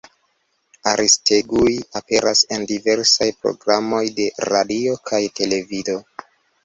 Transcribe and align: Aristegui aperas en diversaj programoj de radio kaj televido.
Aristegui 0.91 1.73
aperas 1.99 2.41
en 2.57 2.65
diversaj 2.73 3.29
programoj 3.43 4.03
de 4.21 4.27
radio 4.53 4.97
kaj 5.11 5.21
televido. 5.43 5.99